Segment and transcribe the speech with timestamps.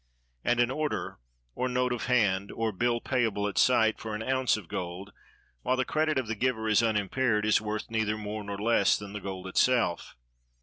[0.43, 1.19] And an order,
[1.53, 5.13] or note of hand, or bill payable at sight, for an ounce of gold,
[5.61, 9.13] while the credit of the giver is unimpaired, is worth neither more nor less than
[9.13, 10.15] the gold itself.